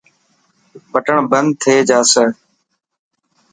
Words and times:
بٽڻ 0.91 1.17
بند 1.31 1.49
ٿي 1.61 1.75
جاسي. 1.89 2.25